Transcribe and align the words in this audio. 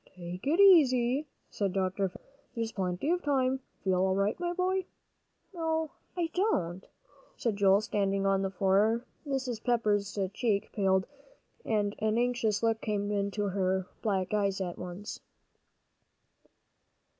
"Take 0.15 0.47
it 0.47 0.59
easy," 0.59 1.27
said 1.51 1.73
Dr. 1.73 2.09
Fisher, 2.09 2.23
"there's 2.55 2.71
plenty 2.71 3.11
of 3.11 3.21
time. 3.21 3.59
Feel 3.83 3.99
all 4.01 4.15
right, 4.15 4.35
my 4.39 4.51
boy?" 4.51 4.85
"No, 5.53 5.91
I 6.17 6.31
don't," 6.33 6.83
said 7.37 7.55
Joel, 7.55 7.81
standing 7.81 8.25
on 8.25 8.41
the 8.41 8.49
floor. 8.49 9.05
Mrs. 9.27 9.63
Pepper's 9.63 10.17
cheek 10.33 10.71
paled, 10.73 11.05
and 11.63 11.93
an 11.99 12.17
anxious 12.17 12.63
look 12.63 12.81
came 12.81 13.11
into 13.11 13.49
her 13.49 13.85
black 14.01 14.33
eyes 14.33 14.59
at 14.59 14.79
once. 14.79 15.19